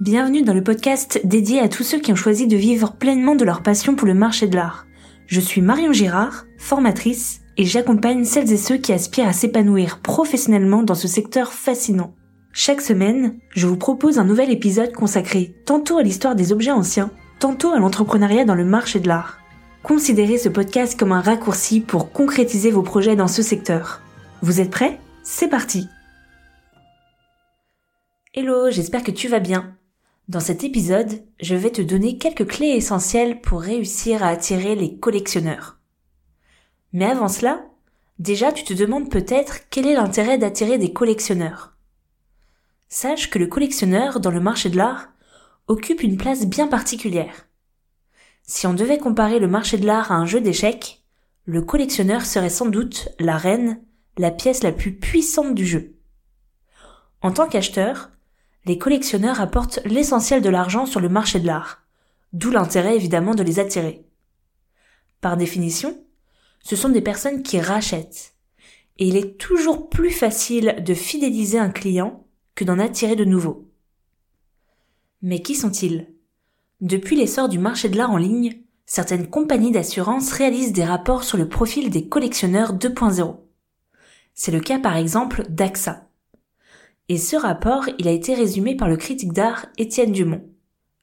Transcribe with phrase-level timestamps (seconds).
[0.00, 3.44] Bienvenue dans le podcast dédié à tous ceux qui ont choisi de vivre pleinement de
[3.44, 4.86] leur passion pour le marché de l'art.
[5.28, 10.82] Je suis Marion Girard, formatrice, et j'accompagne celles et ceux qui aspirent à s'épanouir professionnellement
[10.82, 12.12] dans ce secteur fascinant.
[12.52, 17.12] Chaque semaine, je vous propose un nouvel épisode consacré tantôt à l'histoire des objets anciens,
[17.38, 19.38] tantôt à l'entrepreneuriat dans le marché de l'art.
[19.84, 24.02] Considérez ce podcast comme un raccourci pour concrétiser vos projets dans ce secteur.
[24.42, 24.98] Vous êtes prêts?
[25.22, 25.86] C'est parti
[28.34, 29.76] Hello, j'espère que tu vas bien.
[30.26, 34.96] Dans cet épisode, je vais te donner quelques clés essentielles pour réussir à attirer les
[34.96, 35.78] collectionneurs.
[36.94, 37.66] Mais avant cela,
[38.18, 41.76] déjà tu te demandes peut-être quel est l'intérêt d'attirer des collectionneurs.
[42.88, 45.08] Sache que le collectionneur dans le marché de l'art
[45.66, 47.46] occupe une place bien particulière.
[48.44, 51.04] Si on devait comparer le marché de l'art à un jeu d'échecs,
[51.44, 53.82] le collectionneur serait sans doute la reine,
[54.16, 55.96] la pièce la plus puissante du jeu.
[57.20, 58.10] En tant qu'acheteur,
[58.64, 61.82] les collectionneurs apportent l'essentiel de l'argent sur le marché de l'art,
[62.32, 64.04] d'où l'intérêt évidemment de les attirer.
[65.20, 66.02] Par définition,
[66.62, 68.34] ce sont des personnes qui rachètent,
[68.98, 73.68] et il est toujours plus facile de fidéliser un client que d'en attirer de nouveaux.
[75.22, 76.08] Mais qui sont-ils?
[76.80, 81.38] Depuis l'essor du marché de l'art en ligne, certaines compagnies d'assurance réalisent des rapports sur
[81.38, 83.36] le profil des collectionneurs 2.0.
[84.34, 86.08] C'est le cas par exemple d'AXA.
[87.08, 90.48] Et ce rapport, il a été résumé par le critique d'art Étienne Dumont.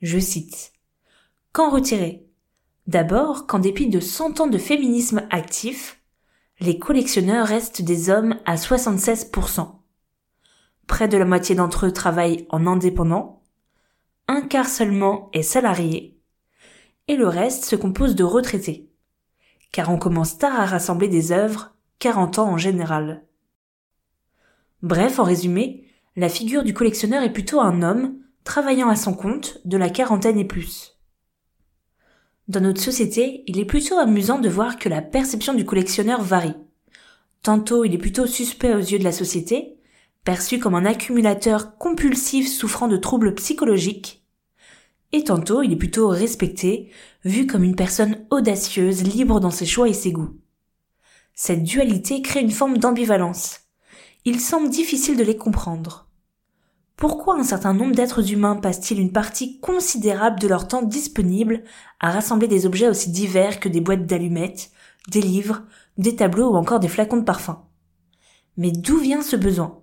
[0.00, 0.72] Je cite.
[1.52, 2.26] Qu'en retirer?
[2.86, 6.00] D'abord qu'en dépit de 100 ans de féminisme actif,
[6.58, 9.74] les collectionneurs restent des hommes à 76%.
[10.86, 13.42] Près de la moitié d'entre eux travaillent en indépendant,
[14.26, 16.18] un quart seulement est salarié,
[17.08, 18.90] et le reste se compose de retraités.
[19.70, 23.22] Car on commence tard à rassembler des œuvres, 40 ans en général.
[24.82, 25.84] Bref, en résumé,
[26.16, 30.38] la figure du collectionneur est plutôt un homme, travaillant à son compte, de la quarantaine
[30.38, 30.98] et plus.
[32.48, 36.56] Dans notre société, il est plutôt amusant de voir que la perception du collectionneur varie.
[37.42, 39.78] Tantôt il est plutôt suspect aux yeux de la société,
[40.24, 44.24] perçu comme un accumulateur compulsif souffrant de troubles psychologiques,
[45.12, 46.90] et tantôt il est plutôt respecté,
[47.24, 50.36] vu comme une personne audacieuse, libre dans ses choix et ses goûts.
[51.34, 53.60] Cette dualité crée une forme d'ambivalence,
[54.26, 56.09] il semble difficile de les comprendre.
[57.00, 61.64] Pourquoi un certain nombre d'êtres humains passent-ils une partie considérable de leur temps disponible
[61.98, 64.70] à rassembler des objets aussi divers que des boîtes d'allumettes,
[65.08, 65.62] des livres,
[65.96, 67.64] des tableaux ou encore des flacons de parfum?
[68.58, 69.80] Mais d'où vient ce besoin?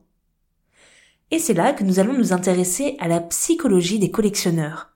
[1.31, 4.91] Et c'est là que nous allons nous intéresser à la psychologie des collectionneurs.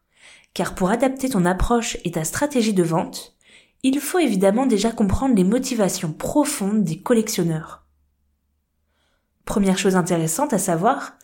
[0.54, 3.36] Car pour adapter ton approche et ta stratégie de vente,
[3.82, 7.88] il faut évidemment déjà comprendre les motivations profondes des collectionneurs.
[9.44, 11.18] Première chose intéressante à savoir,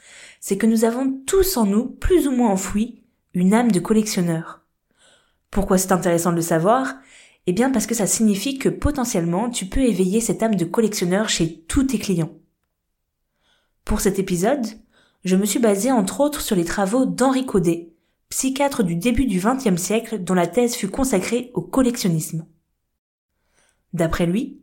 [0.48, 3.04] c'est que nous avons tous en nous, plus ou moins enfouis,
[3.34, 4.62] une âme de collectionneur.
[5.52, 6.96] Pourquoi c'est intéressant de le savoir?
[7.48, 11.28] Eh bien parce que ça signifie que potentiellement tu peux éveiller cette âme de collectionneur
[11.28, 12.34] chez tous tes clients.
[13.84, 14.66] Pour cet épisode,
[15.26, 17.92] je me suis basé entre autres sur les travaux d'Henri Codet,
[18.30, 22.48] psychiatre du début du XXe siècle dont la thèse fut consacrée au collectionnisme.
[23.92, 24.62] D'après lui,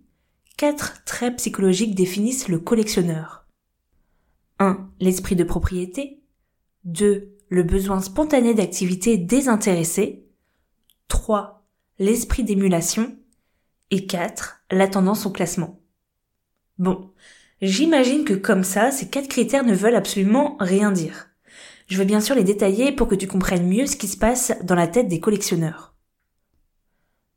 [0.57, 3.44] quatre traits psychologiques définissent le collectionneur.
[4.59, 4.91] 1.
[5.01, 6.23] L'esprit de propriété.
[6.85, 7.37] 2.
[7.49, 10.27] Le besoin spontané d'activité désintéressée.
[11.09, 11.67] 3.
[11.99, 13.17] L'esprit d'émulation.
[13.91, 14.61] Et 4.
[14.71, 15.81] La tendance au classement.
[16.79, 17.13] Bon,
[17.63, 21.29] j'imagine que comme ça, ces quatre critères ne veulent absolument rien dire.
[21.87, 24.53] Je vais bien sûr les détailler pour que tu comprennes mieux ce qui se passe
[24.63, 25.95] dans la tête des collectionneurs.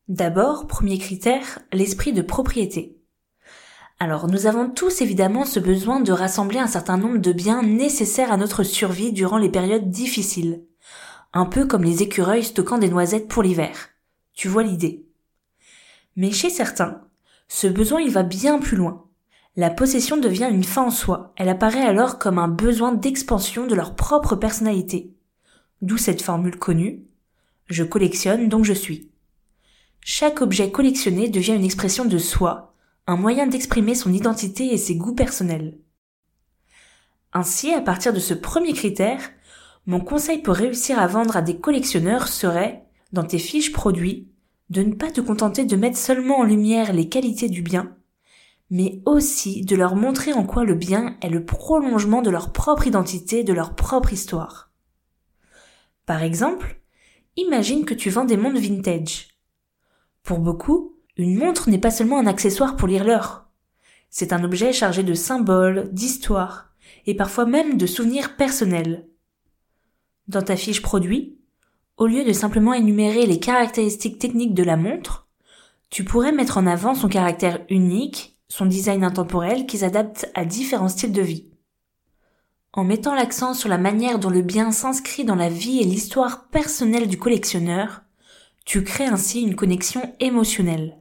[0.07, 2.96] D'abord, premier critère, l'esprit de propriété.
[3.99, 8.31] Alors nous avons tous évidemment ce besoin de rassembler un certain nombre de biens nécessaires
[8.31, 10.63] à notre survie durant les périodes difficiles.
[11.33, 13.89] Un peu comme les écureuils stockant des noisettes pour l'hiver.
[14.35, 15.07] Tu vois l'idée.
[16.15, 17.01] Mais chez certains,
[17.47, 19.05] ce besoin il va bien plus loin.
[19.55, 21.33] La possession devient une fin en soi.
[21.35, 25.15] Elle apparaît alors comme un besoin d'expansion de leur propre personnalité.
[25.81, 27.07] D'où cette formule connue.
[27.65, 29.09] Je collectionne donc je suis.
[30.01, 32.75] Chaque objet collectionné devient une expression de soi,
[33.07, 35.79] un moyen d'exprimer son identité et ses goûts personnels.
[37.31, 39.21] Ainsi, à partir de ce premier critère,
[39.85, 44.29] mon conseil pour réussir à vendre à des collectionneurs serait, dans tes fiches produits,
[44.69, 47.95] de ne pas te contenter de mettre seulement en lumière les qualités du bien,
[48.69, 52.87] mais aussi de leur montrer en quoi le bien est le prolongement de leur propre
[52.87, 54.71] identité, de leur propre histoire.
[56.05, 56.81] Par exemple,
[57.37, 59.29] imagine que tu vends des montres vintage.
[60.23, 63.49] Pour beaucoup, une montre n'est pas seulement un accessoire pour lire l'heure.
[64.09, 66.73] C'est un objet chargé de symboles, d'histoires,
[67.05, 69.07] et parfois même de souvenirs personnels.
[70.27, 71.37] Dans ta fiche produit,
[71.97, 75.27] au lieu de simplement énumérer les caractéristiques techniques de la montre,
[75.89, 80.89] tu pourrais mettre en avant son caractère unique, son design intemporel qui s'adapte à différents
[80.89, 81.49] styles de vie.
[82.73, 86.47] En mettant l'accent sur la manière dont le bien s'inscrit dans la vie et l'histoire
[86.49, 88.01] personnelle du collectionneur,
[88.65, 90.97] tu crées ainsi une connexion émotionnelle.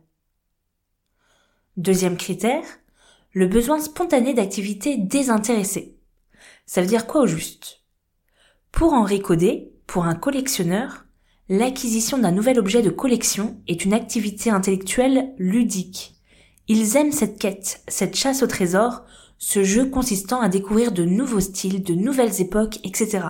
[1.76, 2.64] Deuxième critère,
[3.34, 5.94] le besoin spontané d'activité désintéressée.
[6.64, 7.82] Ça veut dire quoi au juste?
[8.72, 11.04] Pour Henri Codet, pour un collectionneur,
[11.50, 16.14] l'acquisition d'un nouvel objet de collection est une activité intellectuelle ludique.
[16.66, 19.04] Ils aiment cette quête, cette chasse au trésor,
[19.36, 23.20] ce jeu consistant à découvrir de nouveaux styles, de nouvelles époques, etc.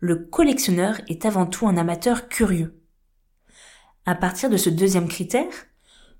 [0.00, 2.78] Le collectionneur est avant tout un amateur curieux.
[4.04, 5.48] À partir de ce deuxième critère,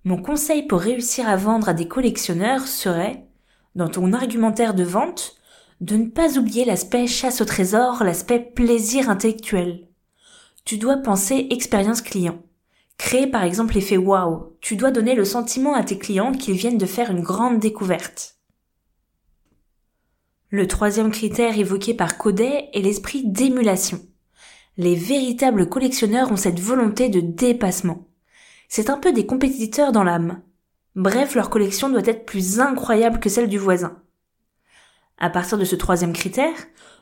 [0.04, 3.26] mon conseil pour réussir à vendre à des collectionneurs serait,
[3.74, 5.36] dans ton argumentaire de vente,
[5.80, 9.88] de ne pas oublier l'aspect chasse au trésor, l'aspect plaisir intellectuel.
[10.64, 12.42] Tu dois penser expérience client.
[12.98, 14.56] Créer par exemple l'effet wow.
[14.60, 18.36] Tu dois donner le sentiment à tes clients qu'ils viennent de faire une grande découverte.
[20.50, 24.00] Le troisième critère évoqué par Codet est l'esprit d'émulation.
[24.76, 28.09] Les véritables collectionneurs ont cette volonté de dépassement.
[28.72, 30.42] C'est un peu des compétiteurs dans l'âme.
[30.94, 34.00] Bref, leur collection doit être plus incroyable que celle du voisin.
[35.18, 36.54] À partir de ce troisième critère,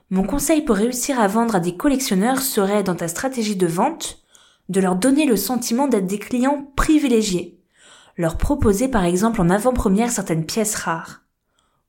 [0.09, 4.23] mon conseil pour réussir à vendre à des collectionneurs serait dans ta stratégie de vente
[4.71, 7.61] de leur donner le sentiment d'être des clients privilégiés,
[8.17, 11.21] leur proposer par exemple en avant-première certaines pièces rares,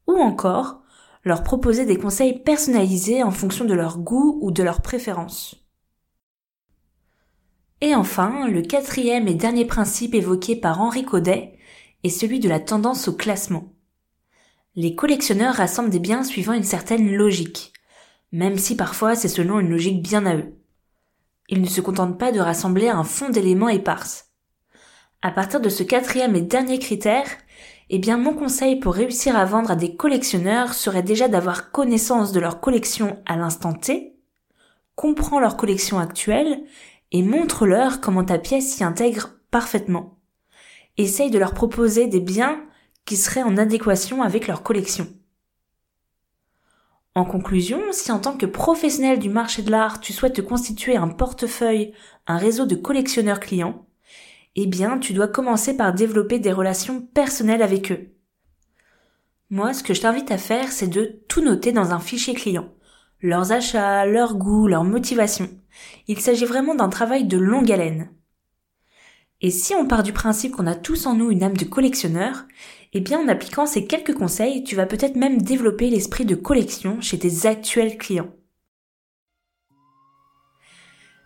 [0.07, 0.81] ou encore
[1.23, 5.68] leur proposer des conseils personnalisés en fonction de leur goût ou de leurs préférences.
[7.81, 11.53] Et enfin, le quatrième et dernier principe évoqué par Henri Codet
[12.03, 13.73] est celui de la tendance au classement
[14.79, 17.73] les collectionneurs rassemblent des biens suivant une certaine logique,
[18.31, 20.53] même si parfois c'est selon une logique bien à eux.
[21.49, 24.29] Ils ne se contentent pas de rassembler un fond d'éléments éparses.
[25.21, 27.25] À partir de ce quatrième et dernier critère,
[27.89, 32.31] eh bien mon conseil pour réussir à vendre à des collectionneurs serait déjà d'avoir connaissance
[32.31, 34.15] de leur collection à l'instant T,
[34.95, 36.63] comprends leur collection actuelle
[37.11, 40.19] et montre-leur comment ta pièce s'y intègre parfaitement.
[40.97, 42.61] Essaye de leur proposer des biens
[43.05, 45.07] qui seraient en adéquation avec leur collection.
[47.15, 50.95] En conclusion, si en tant que professionnel du marché de l'art, tu souhaites te constituer
[50.95, 51.93] un portefeuille,
[52.27, 53.87] un réseau de collectionneurs clients,
[54.55, 58.13] eh bien, tu dois commencer par développer des relations personnelles avec eux.
[59.49, 62.69] Moi, ce que je t'invite à faire, c'est de tout noter dans un fichier client.
[63.21, 65.49] Leurs achats, leurs goûts, leurs motivations.
[66.07, 68.09] Il s'agit vraiment d'un travail de longue haleine.
[69.41, 72.45] Et si on part du principe qu'on a tous en nous une âme de collectionneur,
[72.93, 77.01] eh bien en appliquant ces quelques conseils, tu vas peut-être même développer l'esprit de collection
[77.01, 78.33] chez tes actuels clients.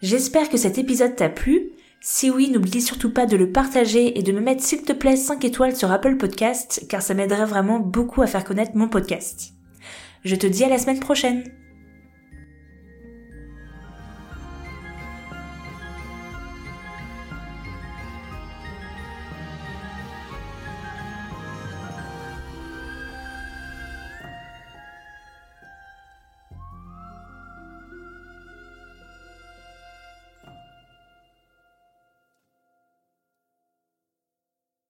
[0.01, 1.71] J'espère que cet épisode t'a plu.
[2.01, 5.15] Si oui, n'oublie surtout pas de le partager et de me mettre s'il te plaît
[5.15, 9.53] 5 étoiles sur Apple Podcast car ça m'aiderait vraiment beaucoup à faire connaître mon podcast.
[10.25, 11.43] Je te dis à la semaine prochaine